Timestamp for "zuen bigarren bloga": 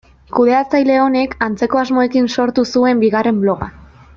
2.77-3.71